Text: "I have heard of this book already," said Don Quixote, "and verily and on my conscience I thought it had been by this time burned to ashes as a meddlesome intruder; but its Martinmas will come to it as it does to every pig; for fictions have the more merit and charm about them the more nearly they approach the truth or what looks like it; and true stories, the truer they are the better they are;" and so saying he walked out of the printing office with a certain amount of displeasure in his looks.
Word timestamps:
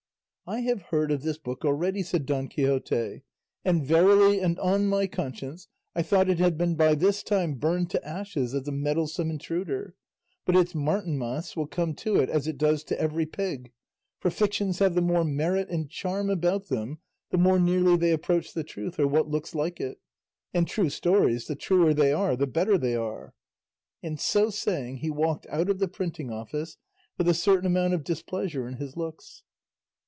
"I 0.47 0.59
have 0.61 0.81
heard 0.81 1.11
of 1.13 1.21
this 1.21 1.37
book 1.37 1.63
already," 1.63 2.03
said 2.03 2.25
Don 2.25 2.49
Quixote, 2.49 3.21
"and 3.63 3.85
verily 3.85 4.41
and 4.41 4.59
on 4.59 4.85
my 4.85 5.07
conscience 5.07 5.69
I 5.95 6.01
thought 6.01 6.27
it 6.27 6.39
had 6.39 6.57
been 6.57 6.75
by 6.75 6.93
this 6.93 7.23
time 7.23 7.53
burned 7.53 7.89
to 7.91 8.05
ashes 8.05 8.53
as 8.53 8.67
a 8.67 8.71
meddlesome 8.73 9.29
intruder; 9.29 9.95
but 10.43 10.57
its 10.57 10.75
Martinmas 10.75 11.55
will 11.55 11.67
come 11.67 11.93
to 11.93 12.17
it 12.17 12.29
as 12.29 12.47
it 12.47 12.57
does 12.57 12.83
to 12.85 12.99
every 12.99 13.25
pig; 13.25 13.71
for 14.19 14.29
fictions 14.29 14.79
have 14.79 14.93
the 14.93 14.99
more 15.01 15.23
merit 15.23 15.69
and 15.69 15.89
charm 15.89 16.29
about 16.29 16.67
them 16.67 16.97
the 17.29 17.37
more 17.37 17.57
nearly 17.57 17.95
they 17.95 18.11
approach 18.11 18.51
the 18.53 18.65
truth 18.65 18.99
or 18.99 19.07
what 19.07 19.29
looks 19.29 19.55
like 19.55 19.79
it; 19.79 19.99
and 20.53 20.67
true 20.67 20.89
stories, 20.89 21.47
the 21.47 21.55
truer 21.55 21.93
they 21.93 22.11
are 22.11 22.35
the 22.35 22.45
better 22.47 22.77
they 22.77 22.97
are;" 22.97 23.33
and 24.03 24.19
so 24.19 24.49
saying 24.49 24.97
he 24.97 25.09
walked 25.09 25.47
out 25.47 25.69
of 25.69 25.79
the 25.79 25.87
printing 25.87 26.29
office 26.29 26.75
with 27.17 27.29
a 27.29 27.33
certain 27.33 27.67
amount 27.67 27.93
of 27.93 28.03
displeasure 28.03 28.67
in 28.67 28.73
his 28.73 28.97
looks. 28.97 29.43